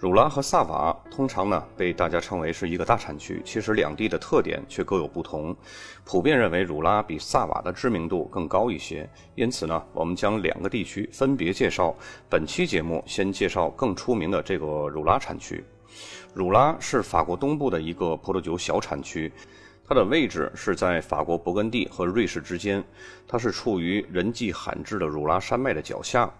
[0.00, 5.54] 乳拉和萨瓦通常呢被大家称为是一个大产区，其实两地的特点却各有不同。
[6.06, 11.94] 普遍认为乳拉比萨瓦的知名度更高一些，因此呢，我们将两个地区分别介绍。
[12.30, 15.62] 本期节目先介绍更出名的这个乳拉产区。
[16.32, 19.30] 乳拉是法国东部的一个葡萄酒小产区，
[19.90, 22.84] 它的位置是在法国勃艮第和瑞士之间，
[23.26, 26.32] 它是处于人迹罕至的乳拉山脉的脚下。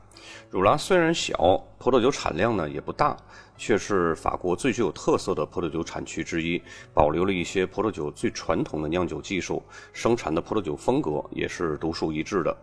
[0.50, 1.34] 乳拉虽然小，
[1.76, 3.16] 葡萄酒产量呢也不大，
[3.56, 6.62] 却是法国最具有特色的葡萄酒产区之一，
[6.94, 9.60] 保留了一些葡萄酒最传统的酿酒技术，
[9.92, 12.56] 生产的葡萄酒风格也是独树一帜的。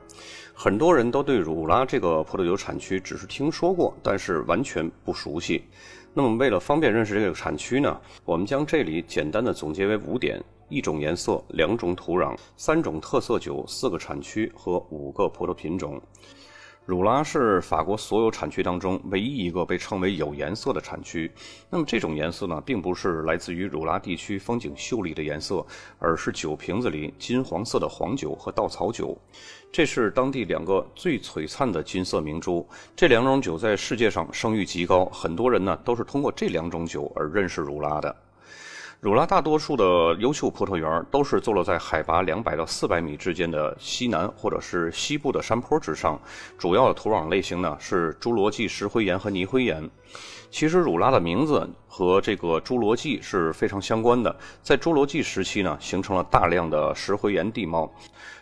[0.54, 5.66] 很多人都对乳拉这个葡萄酒产区只是听说过，但是完全不熟悉。
[6.14, 16.02] 那么为了方便认识这个产区呢，我们将这里简单的总结为五点：一种颜色，两种土壤，三种特色酒，四个产区和五个葡萄品种。
[16.88, 21.30] 乳拉是法国所有产区当中唯一一个被称为有颜色的产区。
[21.70, 25.66] 那么这种颜色呢，并不是来自于乳拉地区风景秀丽的颜色，
[26.00, 29.20] 而是酒瓶子里金黄色的黄酒和稻草酒。
[29.70, 32.66] 这是当地两个最璀璨的金色明珠。
[32.96, 38.16] 这两种酒在世界上声誉极高，很多人呢都是通过这两种酒而认识乳拉的。
[39.00, 46.20] 乳拉大多数的优秀葡萄园都是坐落在海拔两百到四百米之间的西南或者是西部的山坡之上，
[46.58, 49.88] 主要的土壤类型呢是侏罗纪石灰岩和泥灰岩。
[50.50, 57.92] 其实乳拉的名字和这个侏罗纪是非常相关的，在侏罗纪时期呢，形成了大量的石灰岩地貌，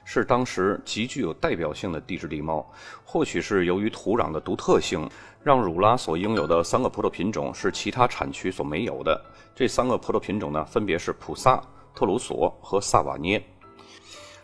[0.03, 2.69] 是当时极具有代表性的地质地貌。
[3.05, 5.09] 或许是由于土壤的独特性。
[5.41, 9.23] 让乳拉所拥有的三个葡萄品种是其他产区所没有的。
[9.53, 11.61] 这三个葡萄品种呢，分别是普萨、
[11.93, 13.39] 特鲁索和萨瓦涅。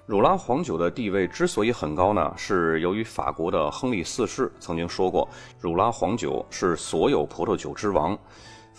[0.06, 5.28] 乳拉黄酒的地位之所以很高呢，是由于法国的亨利四世曾经说过，
[5.60, 8.16] 乳拉黄酒是所有葡萄酒之王。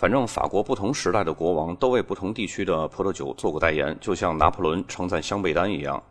[0.03, 6.03] 反正法国不同时代的国王都为不同地区的葡萄酒做过代言，就像拿破仑称赞香贝丹一样。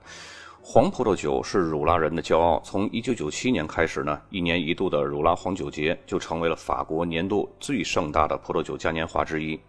[0.62, 2.58] 黄葡萄酒是乳拉人的骄傲。
[2.64, 9.60] 从1997年开始呢，一年一度的乳拉黄酒节就成为了法国年度最盛大的葡萄酒嘉年华之一。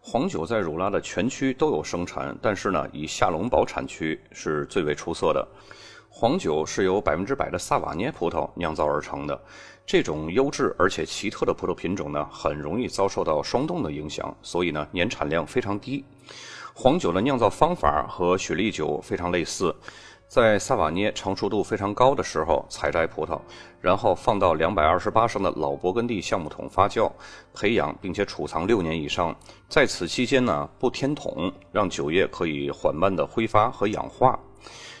[0.00, 5.46] 黄酒在乳拉的全区都有生产，但是呢，以夏隆堡产区是最为出色的。
[6.08, 9.38] 黄酒是由百分之百的萨瓦涅葡萄酿造而成的。
[9.86, 16.04] 这种优质而且奇特的葡萄品种呢，很容易遭受到霜冻的影响，所以呢，年产量非常低。
[16.74, 19.72] 黄酒的酿造方法和雪莉酒非常类似。
[20.28, 23.40] 在萨瓦涅成熟度非常高的时候采摘葡萄，
[23.80, 27.08] 然后放到两百二十八升的老勃艮第橡木桶发酵、
[27.54, 29.32] 培养，并且储藏六年以上。
[29.68, 34.36] 在此期间呢，不添桶，让酒液可以缓慢的挥发和氧化。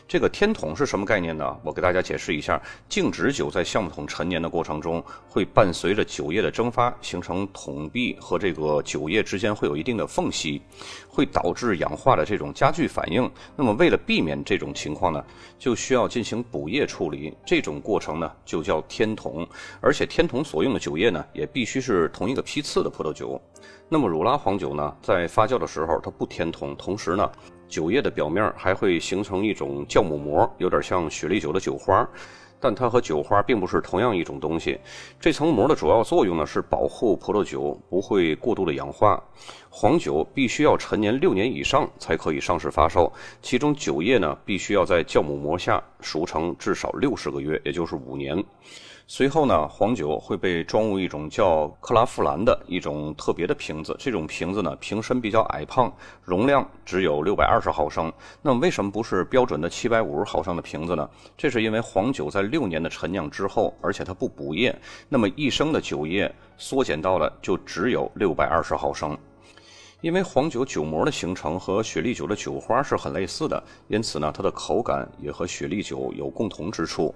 [0.08, 1.56] 这个天桶是什么概念呢？
[1.64, 10.62] 我给大家解释一下：静止酒在橡木桶陈年的过程中，会伴随着酒液的蒸发，形成桶壁和这个酒液之间会有一定的缝隙，
[11.08, 13.28] 会导致氧化的这种加剧反应。
[13.56, 15.24] 那么为了避免这种情况呢，
[15.58, 17.36] 就需要进行补液处理。
[17.44, 19.44] 这种过程呢就叫天桶，
[19.80, 23.40] 而且天桶所用的酒液呢也必须是同一个批次的葡萄酒。
[23.88, 27.28] 那么乳拉黄酒呢，在发酵的时候它不天桶，同时呢。
[27.68, 32.08] 酒液的表面还会形成一种酵母膜，有点像雪莉酒的酒花，
[32.60, 34.78] 但它和酒花并不是同样一种东西。
[35.20, 39.22] 这层膜的主要作用呢是保护葡萄酒不会过度的氧化。
[39.68, 43.12] 黄酒必须要陈年六年以上才可以上市发售，
[43.42, 48.42] 其中酒液呢必须要在酵母膜下熟成至少六十个月，也就是五年。
[49.08, 53.94] 随后呢，黄酒会被装入一种叫克拉夫兰的一种特别的瓶子。
[54.00, 55.94] 这种瓶子呢，瓶身比较矮胖，
[56.24, 58.12] 容量只有六百二十毫升。
[58.42, 61.08] 那么为什么不是标准的七百五十毫升的瓶子呢？
[61.36, 64.76] 这是因为黄酒在六年的陈酿之后，而且它不补液，
[65.08, 69.16] 那么一升的酒液缩减到了就只有六百二十毫升。
[70.06, 77.12] 因为黄酒酒膜的形成和雪莉酒的酒花是很类似的，因此呢，它的口感也和雪莉酒有共同之处，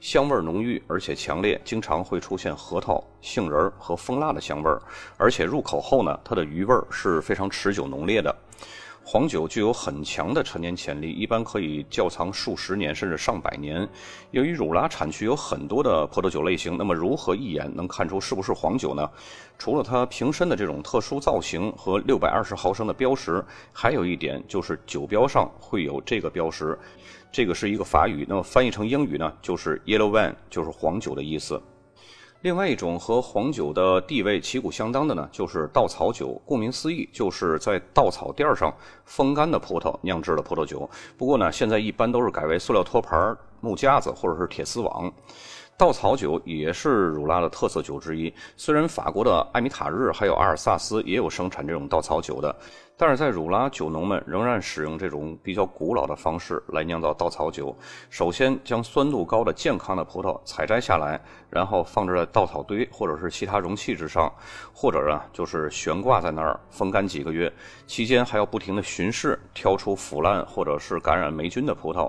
[0.00, 4.82] 香味浓郁而且强烈，经常会出现核桃、杏仁和蜂蜡的香味儿，
[5.16, 8.34] 而且入口后呢，它的余味是非常持久浓烈的。
[9.04, 13.86] 黄酒具有很强的陈年潜力，一般可以窖藏数十年甚至上百年。
[14.30, 19.10] 由于乳拉产区有很多的葡萄酒类型，那么如何一眼能看出是不是黄酒呢？
[19.58, 26.78] 除了它瓶身的这种特殊造型和六百二十毫升的标识，还有一点就是酒标上会有这个标识，
[27.32, 31.60] 这个是一个法语，那么翻译成英语呢，就是 yellow wine，就是黄酒的意思。
[32.42, 36.40] 另外一种和黄酒的地位旗鼓相当的呢，就是稻草酒。
[36.44, 38.74] 顾名思义，就是在稻草垫上
[39.04, 40.88] 风干的葡萄酿制的葡萄酒。
[41.16, 45.12] 不过呢，现在一般都是改为塑料托盘、木架子或者是铁丝网。
[45.78, 48.32] 稻草酒也是乳拉的特色酒之一。
[48.56, 52.54] 虽然法国的艾米塔日还有阿尔萨斯也有生产这种稻草酒的，
[53.02, 57.76] 但是在乳拉酒农们仍然使用这种比较古老的方式来酿造稻草酒。
[58.10, 61.20] 首先将酸度高的健康的葡萄采摘下来，
[61.50, 64.32] 然后放置在稻草堆或者是其他容器之上，
[64.72, 67.52] 或者啊就是悬挂在那儿风干几个月。
[67.88, 72.08] 期间还要不停地巡视，挑出腐烂或者是感染霉菌的葡萄。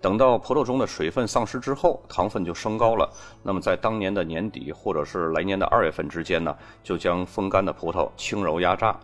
[0.00, 3.10] 等到葡萄中的水分丧失之后，糖分就升高了。
[3.42, 6.54] 那么在当年的年底或者是来年的二月份之间呢，
[6.84, 8.96] 就将风干的葡萄轻柔压榨。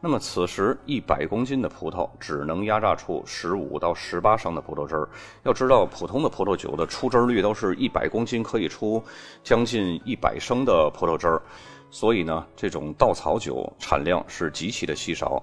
[0.00, 5.08] 那么此时一百公斤的葡萄只能压榨出十五到十八升的葡萄汁儿。
[5.44, 9.02] 要知道，普通的葡萄酒的出汁率都是一百公斤可以出
[9.42, 11.42] 将近一百升的葡萄汁儿，
[11.90, 15.42] 所以呢，这种稻草酒产量是极其的稀少。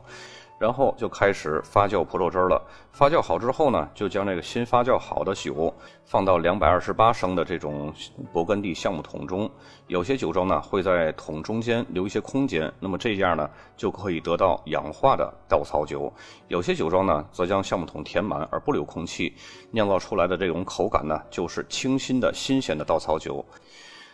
[0.62, 2.62] 然后就开始发酵葡萄汁了。
[2.92, 5.74] 发酵好之后呢，就将这个新发酵好的酒
[6.06, 7.92] 放到两百二十八升的这种
[8.32, 9.50] 勃艮第橡木桶中。
[9.88, 16.14] 有些酒庄呢会在桶中间留一些空间，那么这样呢就可以得到氧化的稻草酒。
[16.48, 19.34] 有些酒庄呢则将橡木桶填满而不留空气，
[19.72, 23.44] 酿造出来的这种口感呢就是清新的新鲜的稻草酒。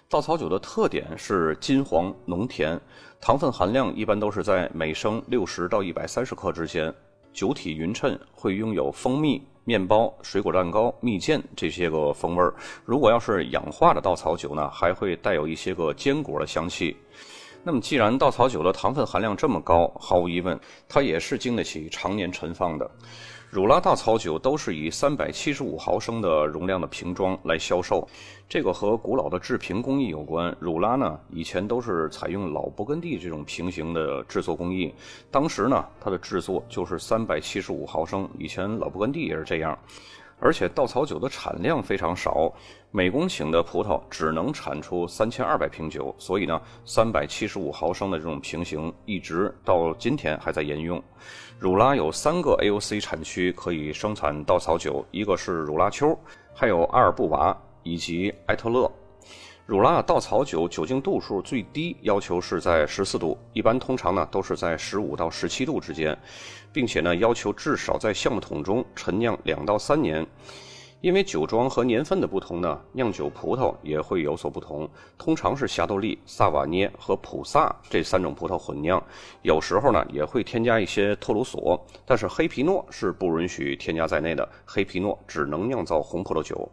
[0.09, 2.80] 稻草酒的特点是金黄浓甜，
[3.19, 6.94] 糖分含量一般都是在每升六十到一百三十克之间。
[7.33, 12.56] 酒体匀称，会拥有蜂蜜、面包、水果蛋糕、蜜饯这些个风味儿。
[12.86, 16.95] 如果要是氧化的稻草酒呢，还会带有一些个坚果的香气。
[17.62, 20.57] 那么，既然稻草酒的糖分含量这么高，毫无疑问，
[20.88, 22.89] 它也是经得起常年陈放的。
[23.49, 28.05] 乳拉大草酒都是以三百七十五毫升的容量的瓶装来销售，
[28.49, 30.53] 这个和古老的制瓶工艺有关。
[30.59, 34.94] 乳拉呢，以前都是采用老勃艮第这种瓶型的制作工艺，
[35.31, 39.79] 当时呢，它的制作就是三百七十五毫升，以前老勃艮第也是这样。
[40.39, 42.51] 而且稻草酒的产量非常少，
[42.92, 51.01] 每公顷的葡萄只能产出三千二百瓶酒，所以呢，三百七十五毫升的这种瓶型一直到今天还在沿用。
[51.60, 56.18] 乳拉有三个 AOC 产区可以生产稻草酒，一个是乳拉丘，
[56.54, 58.92] 还有阿尔布瓦以及埃特勒。
[59.68, 66.18] 乳拉稻草酒酒精度数最低要求是在十四度，一般通常呢都是在十五到十七度之间，
[66.72, 70.25] 并且呢要求至少在橡木桶中陈酿两到三年。
[71.02, 74.90] 因为酒庄和年份的不同呢，酿酒葡萄也会有所不同。
[75.18, 79.04] 通常是霞多丽、萨瓦涅和普萨这三种葡萄混酿，
[79.42, 84.48] 有时候呢也会添加一些特鲁索，但是黑皮诺是不允许添加在内的。
[84.66, 86.72] 黑皮诺只能酿造红葡萄酒。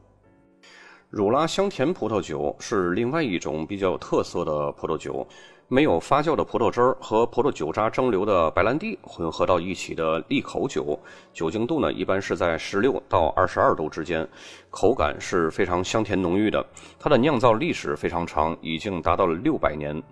[1.16, 5.24] 乳拉香甜葡萄酒是另外一种比较有特色的葡萄酒，
[5.68, 10.98] 没有发酵的葡萄汁儿和葡萄酒渣蒸馏的白兰地混合到一起的利口酒，
[11.32, 14.28] 酒精度呢一般是在十六到二十二度之间，
[14.70, 16.66] 口感是非常香甜浓郁的。
[16.98, 20.02] 它的酿造历史非常长，已经达到了六百年。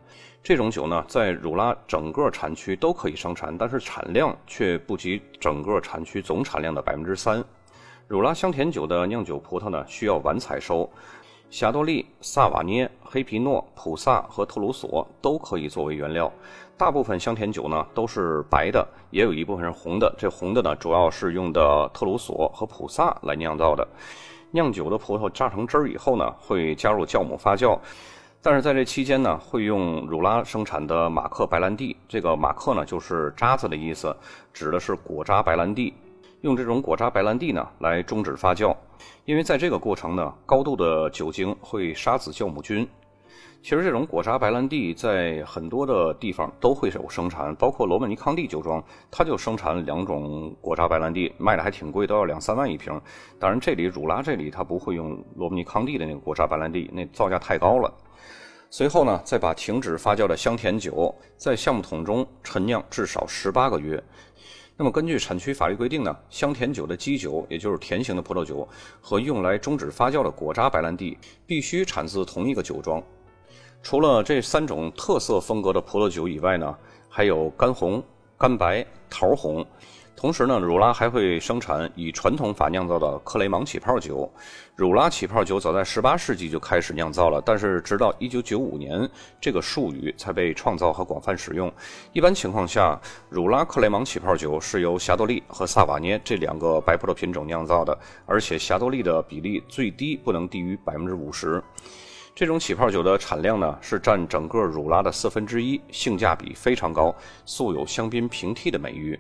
[0.41, 7.43] 这种酒呢，在乳拉整个产区都可以生产，但是产量却不及整个产区总产量的百分之三。
[8.09, 10.89] 乳拉香甜酒的酿酒葡萄呢，需要晚采收。
[11.49, 16.31] 霞多丽、萨瓦涅、黑皮诺、普萨和特鲁索都可以作为原料。
[16.77, 20.15] 大部分香甜酒呢都是白的，也有一部分是红的。
[20.19, 23.87] 这红的呢，主要是用的特鲁索和普萨来酿造的。
[24.51, 27.79] 酿酒的葡萄榨成汁儿以后呢，会加入酵母发酵。
[28.43, 31.97] 但是在这期间呢，会用乳拉生产的马克白兰地。
[32.09, 34.15] 这个马克呢，就是渣子的意思，
[34.53, 35.95] 指的是果渣白兰地。
[36.43, 38.77] 用这种果渣白兰地呢来终止发酵，
[39.25, 42.87] 因为在这个过程呢，高度的酒精会杀死酵母菌。
[43.63, 53.01] 其实这种果渣白兰地在很多的地方都会有生产，包括罗曼尼康帝酒庄，它就生产两种果渣白兰地，卖的还挺贵，都要两三万一瓶。
[53.39, 57.95] 当然这里乳拉这里它不会用罗曼尼康帝的那个果渣白兰地，那造价太高了。
[58.69, 64.03] 随后呢，再把停止发酵的香甜酒在橡木桶中陈酿至少十八个月。
[64.77, 68.67] 那么根据产区法律规定呢，香甜酒的基酒，也就是甜型的葡萄酒，
[69.01, 73.03] 和用来终止发酵的果渣白兰地，必须产自同一个酒庄。
[73.83, 76.77] 除了这三种特色风格的葡萄酒以外呢，
[77.09, 78.03] 还有干红、
[78.39, 79.65] 干白、桃红。
[80.23, 84.33] 同时呢，汝拉还会生产以传统法酿造的克雷芒起泡酒。
[84.77, 89.11] 汝拉起泡酒早在18世纪就开始酿造了，但是直到1995年，
[89.41, 91.73] 这个术语才被创造和广泛使用。
[92.13, 92.97] 一般情况下，
[93.31, 101.61] 汝拉克雷芒起泡酒是由霞多丽和萨瓦涅这两个白葡萄品种酿造的，而且霞多丽的比例最低不能低于50%。
[102.33, 107.13] 这种起泡酒的产量呢是占整个汝拉的四分之一，性价比非常高，
[107.45, 109.19] 素有香槟平替的美誉。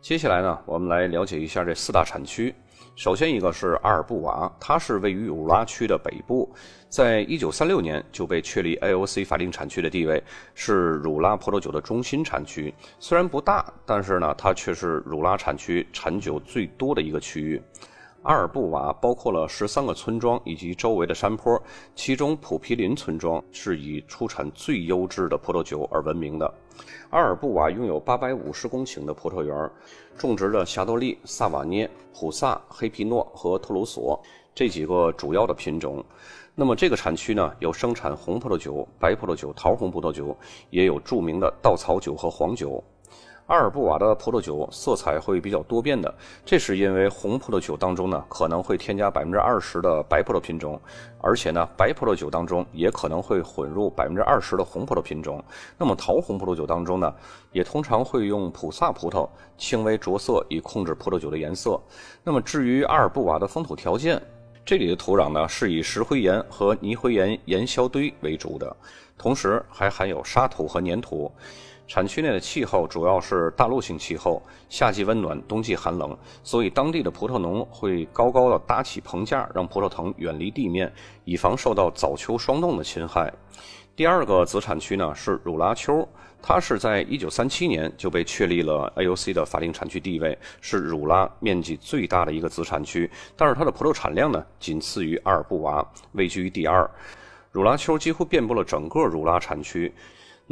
[0.00, 2.54] 接下来呢，我们来了解一下这四大产区。
[2.96, 6.50] 首先一个是阿尔布瓦，它是位于汝拉区的北部，
[6.88, 10.22] 在一九三六年就被确立 AOC 法定产区的地位，
[10.54, 12.72] 是汝拉葡萄酒的中心产区。
[12.98, 17.60] 虽然不大，但是呢，它却是汝拉产区产酒最多的一个区域。
[18.22, 21.62] 阿尔布瓦包括了十三个村庄以及周围的山坡，
[21.94, 26.52] 其中普皮林村庄是以出产最优质的葡萄酒而闻名的。
[27.10, 29.70] 阿尔布瓦拥有八百五十公顷的葡萄园，
[30.16, 34.20] 种植了霞多丽、萨瓦涅、普萨、黑皮诺和特鲁索
[34.54, 36.04] 这几个主要的品种。
[36.54, 40.36] 那么这个产区呢，有生产红葡萄酒、白葡萄酒、桃红葡萄酒，
[40.70, 42.82] 也有著名的稻草酒和黄酒。
[43.50, 46.14] 阿尔布瓦的葡萄酒色彩会比较多变的，
[46.44, 50.80] 这是因为红葡萄酒当中呢可能会添加百分之二十的白葡萄品种，
[51.20, 55.42] 而且呢白葡萄酒当中也可能会混入百分之二十的红葡萄品种。
[55.76, 57.12] 那么桃红葡萄酒当中呢，
[57.50, 59.28] 也通常会用普萨葡萄
[59.58, 61.80] 轻微着色以控制葡萄酒的颜色。
[62.22, 64.22] 那么至于阿尔布瓦的风土条件，
[64.64, 68.76] 这里的土壤呢是以石灰岩和泥灰岩岩硝堆为主的，
[69.18, 71.28] 同时还含有沙土和粘土。
[71.90, 80.92] 产区内的气候主要是大陆性气候，夏季温暖，冬季寒冷，所以当地的葡萄农会高高的搭起棚架，让葡萄藤远离地面，
[81.24, 83.32] 以防受到早秋霜冻的侵害。
[83.96, 86.08] 第二个子产区呢是汝拉丘，
[86.40, 96.88] 它是在一九三七年就被确立了 AOC 的法定产区地位，是汝拉面积最大的一个子产区，但是它的葡萄产量呢仅次于阿尔布瓦，位居于第二。
[97.50, 99.92] 汝拉丘几乎遍布了整个汝拉产区。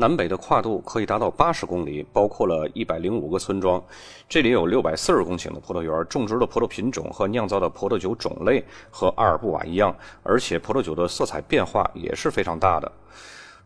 [0.01, 3.83] 南北的跨度可以达到八十公里，包括了一百零五个村庄。
[4.29, 12.93] 这里有六百四十公顷的葡萄园，种植的葡萄品种和酿造的葡萄酒种类和阿尔布瓦一样，而且葡萄酒的色彩变化也是非常大的。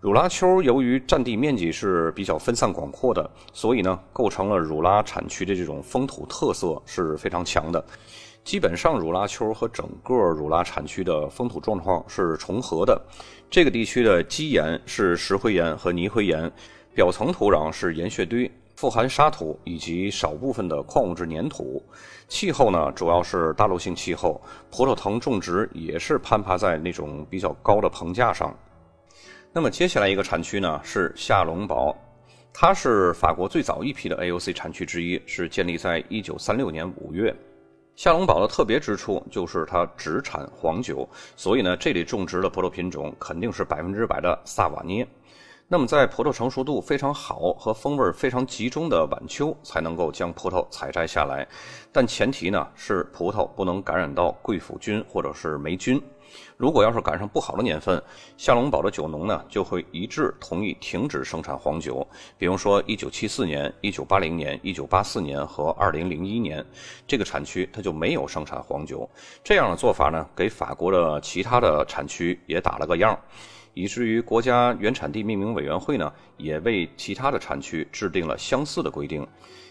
[0.00, 7.84] 汝拉丘由于占地面积是比较分散广阔的，所以呢，构成了汝拉产区的这种风土特色是非常强的。
[8.42, 13.00] 基本上，汝拉丘和整个汝拉产区的风土状况是重合的。
[13.52, 16.50] 这个地区的基岩是石灰岩和泥灰岩，
[16.94, 21.84] 表层土壤是岩屑堆，富含沙土以及少部分的矿物质粘土。
[22.28, 24.40] 气候呢，主要是大陆性气候，
[24.70, 28.56] 葡萄藤种植也是攀爬在那种比较高的棚架上。
[29.52, 31.94] 那么接下来一个产区呢是夏隆堡，
[32.54, 37.36] 它是法国最早一批的 AOC 产区之一，是建立在1936年5月。
[37.94, 45.06] 夏隆堡的特别之处就是它只产黄酒，所以呢，这里种植的葡萄品种肯定是百分之百的萨瓦涅。
[45.72, 51.48] 那么，在葡萄成熟度非常好和风味非常集中的晚秋，才能够将葡萄采摘下来。
[51.90, 55.98] 但前提呢是葡萄不能感染到贵腐菌或者是霉菌。
[56.58, 58.02] 如果要是赶上不好的年份，
[58.36, 62.06] 夏隆堡的酒农呢就会一致同意停止生产黄酒。
[62.36, 66.66] 比如说1974年、1980年、1984年和2001年，
[67.06, 69.08] 这个产区它就没有生产黄酒。
[69.42, 73.18] 这样的做法呢，给法国的其他的产区也打了个样。
[73.74, 79.26] 以至于国家原产地命名委员会呢，也为其他的产区制定了相似的规定。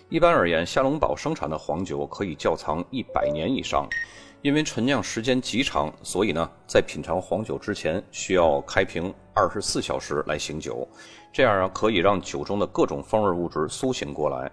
[0.10, 3.88] 一般而言，下龙堡生产的黄酒可以窖藏一百年以上。
[4.42, 10.88] 因为陈酿时间极长，所以呢，在品尝黄酒之前需要开瓶二十四小时来醒酒，
[11.34, 14.52] 这样啊可以让酒中的各种风味物质苏醒过来。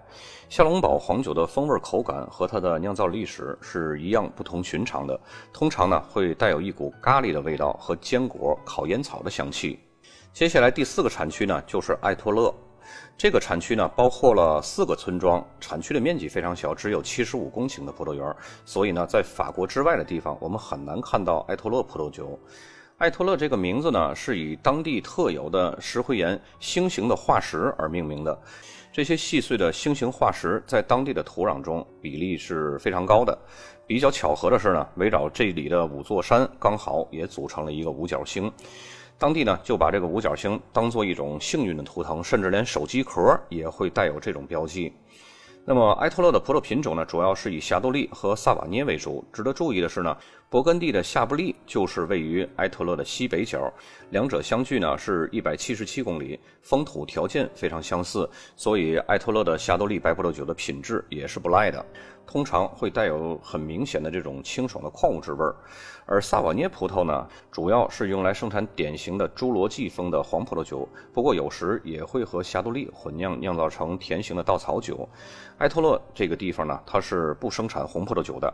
[0.48, 5.20] 夏隆堡黄酒的风味口感和它的酿造历史是一样不同寻常的，
[5.52, 9.78] 通常呢会带有一股咖喱的味道和坚果、烤烟草的香气。
[10.32, 12.54] 接下来第四个产区呢就是艾托勒。
[13.18, 22.38] 这个产区呢，包括了四个村庄，产区的面积非常小，只有七十五公顷的葡萄园，所以呢，在法国之外的地方，我们很难看到埃托勒葡萄酒。
[22.98, 28.36] 艾托勒这个名字呢，是以当地特有的石灰岩星形的化石而命名的。
[28.92, 33.38] 这些细碎的星形化石在当地的土壤中比例是非常高的。
[33.86, 38.50] 比较巧合的是呢，围绕这里的五座山刚好也组成了一个五角星。
[39.16, 44.92] 当地呢就把这个五角星当做一种幸运的图腾，甚至连手机壳也会带有这种标记。
[45.70, 49.22] 那么埃托勒的葡萄品种呢，主要是以霞多丽和萨瓦涅为主。
[49.30, 50.16] 值得注意的是呢，
[50.50, 53.70] 勃艮第的夏布利就是位于埃特勒的西北角，
[54.08, 61.84] 两者相距呢是一百七十七公里，风土条件非常相似，所以埃特勒的霞多丽白葡萄酒的品质也是不赖的。
[62.26, 65.54] 通常会带有很明显的这种清爽的矿物质味儿，
[66.10, 75.06] 而萨瓦涅葡萄呢，主要是用来生产典型的侏罗纪风的黄葡萄酒，不过有时也会和霞多丽混酿酿造成甜型的稻草酒。
[75.58, 78.50] 埃托勒这个地方呢，它是不生产红葡萄酒的。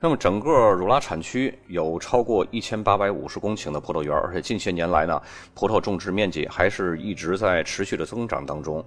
[0.00, 5.22] 那么整个汝拉产区有超过一千八百五十公顷的葡萄园，而且近些年来呢，
[5.54, 8.84] 葡萄种植面积还是一直在持续的增长当中。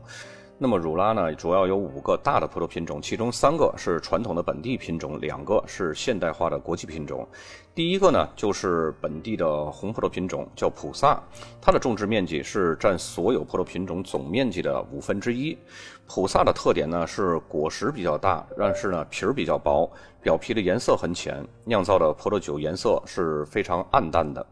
[0.61, 7.25] 那么汝拉呢，主要有五个大的葡萄品种，其中三个是传统的本地品种，两个是现代化的国际品种。
[7.73, 11.17] 第一个呢，就是本地的红葡萄品种，叫普萨，
[11.61, 15.57] 它的种植面积是占所有葡萄品种总面积的五分之一。
[16.05, 19.89] 普萨的特点呢是果实比较大，但是呢皮儿比较薄，
[20.21, 24.45] 表皮的颜色很浅，酿造的葡萄酒颜色是非常暗淡的。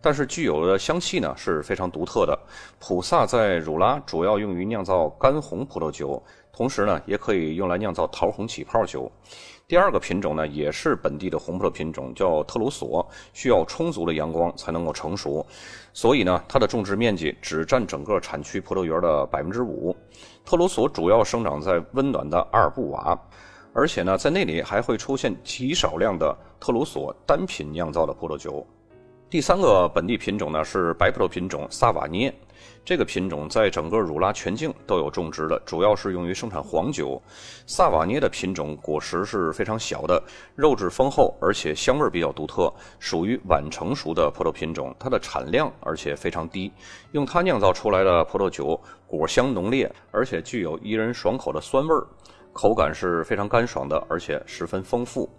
[0.00, 2.38] 但是具有的香气呢是非常独特的。
[2.78, 6.22] 普萨在汝拉主要用于酿造干红葡萄酒，
[6.52, 9.10] 同时呢也可以用来酿造桃红起泡酒。
[9.68, 15.46] 第二个品种呢也是本地的红葡萄品种，叫特鲁索，需要充足的阳光才能够成熟，
[15.92, 19.94] 所以呢它的种植面积只占整个产区葡萄园的百分之五。
[20.44, 23.16] 特鲁索主要生长在温暖的阿尔布瓦，
[23.72, 28.66] 而且呢在那里还会出现极少量的特鲁索单品酿造的葡萄酒。
[29.30, 32.34] 第三个本地品种呢是白葡萄品种萨瓦涅，
[32.84, 37.22] 这个品种在整个汝拉全境都有种植的，主要是用于生产黄酒。
[37.64, 40.20] 萨瓦涅的品种果实是非常小的，
[40.56, 44.92] 肉质丰厚，而且香味比较独特，属于晚成熟的葡萄品种。
[44.98, 46.72] 它的产量而且非常低，
[47.12, 52.04] 用它酿造出来的葡萄酒果香浓烈，而且具有宜人爽口的酸味儿，
[52.52, 55.30] 口感是非常干爽的，而且十分丰富。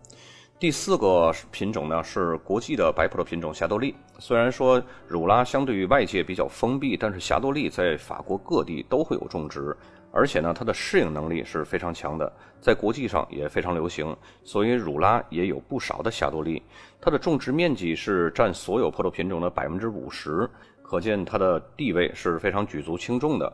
[0.61, 3.95] 第四个品种呢是国际的白葡萄品种霞多丽。
[4.19, 9.75] 虽然说汝拉相对于外界比较封闭，但是霞多丽在法国各地都会有种植，
[10.11, 14.15] 而且呢它的适应能力是非常强的，在国际上也非常流行。
[14.43, 16.61] 所以汝拉也有不少的霞多丽，
[17.01, 20.47] 它的种植面积是占所有葡萄品种的百分之五十。
[20.91, 23.50] 可见它的地位是非常举足轻重的。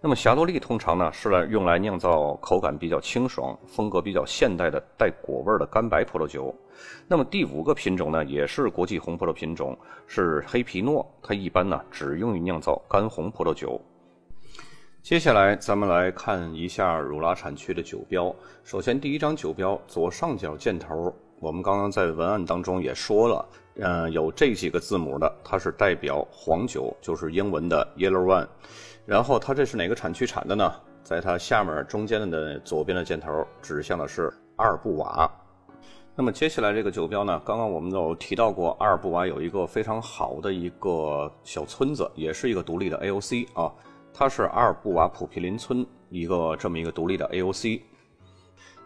[0.00, 6.52] 那么霞多丽通常呢是来用来酿造口感比较清爽、风格比较现代的带果味的干白葡萄酒。
[7.06, 11.08] 那么第五个品种呢也是国际红葡萄品种，是黑皮诺。
[11.22, 13.80] 它一般呢只用于酿造干红葡萄酒。
[15.00, 18.34] 接下来咱们来看一下汝拉产区的酒标。
[18.64, 23.48] 首先第一张酒标左上角箭头，我们刚刚在文案当中也说了。
[23.76, 28.46] 嗯，有这几个字母的，它是代表黄酒，就是英文的 Yellow One。
[29.06, 30.70] 然后它这是哪个产区产的呢？
[31.02, 35.30] 在它下面中间的的左边的箭头指向的是阿尔布瓦。
[36.14, 43.72] 那么接下来这个酒标呢，刚刚我们有提到过，阿尔布瓦有一个非常好的一个小村子，也是一个独立的 AOC 啊，
[44.12, 47.80] 它是阿尔布瓦普皮林村一个这么一个独立的 AOC。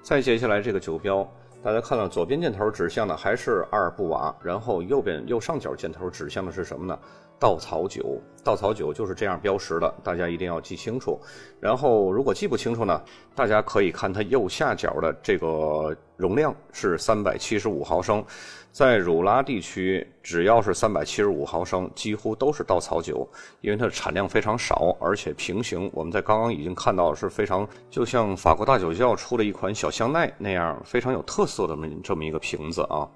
[0.02, 1.28] 再接下来这个酒标。
[1.64, 6.98] 大家看到左边箭头指向的还是阿尔布瓦，然后右边右上角箭头指向的是什么呢？
[7.38, 11.20] 稻草酒，稻草酒就是这样标识的，大家一定要记清楚。
[11.60, 13.02] 然后如果记不清楚呢，
[13.34, 18.24] 大家可以看它右下角的这个容量是三百七十五毫升。
[18.72, 23.28] 在汝拉地区，只要是三百七十五毫升，几乎都是稻草酒，
[23.60, 33.08] 因为它的产量非常少，而且瓶型我们在刚刚已经看到是非常，就像法国大酒窖出的一款小香奈那样非常有特色的这么一个瓶子啊。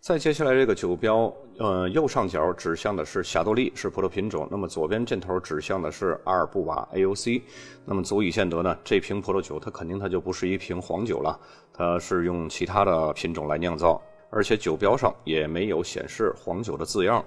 [0.00, 4.48] 再接下来这个酒标，呃，右上角指向的是霞多丽，是葡萄品种。
[4.50, 7.40] 那么左边箭头指向的是阿尔布瓦 AOC。
[7.84, 11.38] 那么足以见得呢，这瓶葡萄酒它肯定它就不是一瓶黄酒了，
[11.72, 17.24] 它是用其他的品种来酿造，而且酒标上也没有显示黄酒的字样。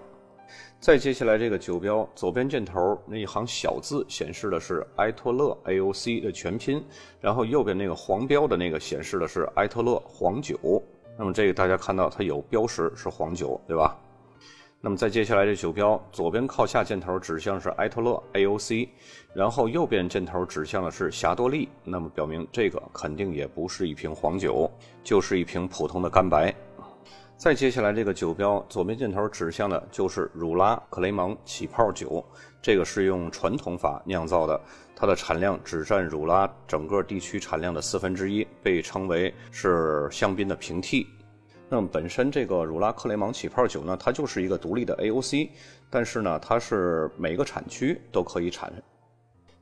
[0.77, 6.83] 再接下来这个酒标，左边箭头那一行小字显示的是埃托勒 AOC 的全拼，
[7.21, 10.83] 然后右边那个黄标的那个显示的是埃托勒黄酒。
[11.17, 13.95] 那么这个大家看到它有标识是黄酒，对吧？
[14.81, 18.87] 那么再接下来这酒标，左边靠下箭头指向是埃托勒 AOC，
[19.33, 24.69] 然后右边箭头指向的是霞多丽，那么表明这个肯定也不是一瓶黄酒，
[25.03, 26.53] 就是一瓶普通的干白。
[27.37, 32.25] 再接下来这个酒标，左边箭头指向的就是汝拉克雷蒙起泡酒，
[32.61, 34.59] 这个是用传统法酿造的。
[34.95, 41.05] 它的产量只占汝拉整个地区产量的四分之一，被称为是香槟的平替。
[41.67, 45.49] 那么本身这个汝拉克雷芒起泡酒呢，它就是一个独立的 AOC，
[45.89, 48.71] 但是呢，它是每个产区都可以产。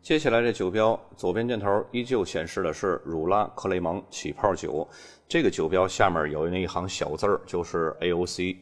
[0.03, 4.85] 接下来这酒标左边箭头依旧显示的是汝拉克雷蒙起泡酒，
[5.29, 8.57] 这个酒标下面有那一行小字儿，就是 AOC。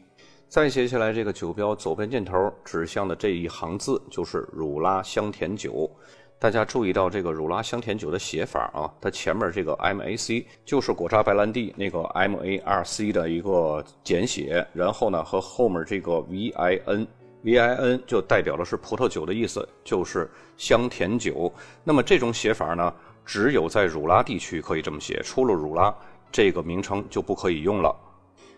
[0.46, 5.90] 再接下来这个酒标左边箭头指向的这一行字，就是汝拉香甜酒。
[6.38, 17.04] 大家注意到这个汝拉香甜酒的写法啊，它前面这个 MAC 就是果渣白兰地那个 MARC 的一个简写，然后呢和后面这个 VIN。
[17.42, 21.52] V I N 就代表的是葡萄酒的意思，就是香甜酒。
[21.82, 25.94] 那么这种写法呢，只有在汝拉地区可以这么写，出了汝拉，
[26.30, 27.94] 这个名称就不可以用了。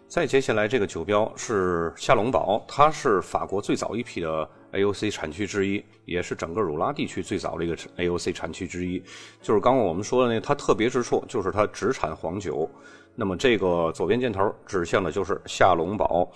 [0.06, 9.02] 再接下来这个酒标是夏龙堡，它是法国最早一批的 A O C 产区之一，也是整个汝拉地区最早的一个 A O C 产区之一。
[9.40, 12.68] 就是刚刚我们说的那，它特别之处就是它只产黄酒。
[13.16, 16.30] 那么这个左边箭头指向的就是夏龙堡。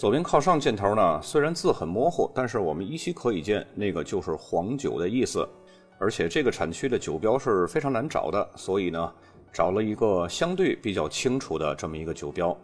[0.00, 5.46] 左边靠上箭头呢，虽然字很模糊，但是我们依稀可以见那个就是黄酒的意思。
[5.98, 9.12] 而且这个产区的酒标是非常难找的，所以呢，
[9.52, 12.56] 找了一个相对比较清楚的这么一个酒标。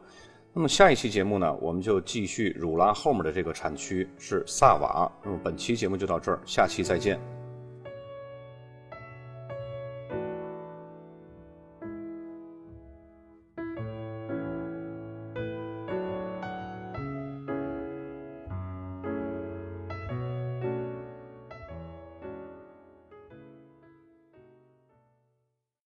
[0.55, 5.13] 那么下一期节目呢，我们就继续汝拉后面的这个产区是萨瓦。
[5.23, 7.36] 那么本期节目就到这儿，下期再见。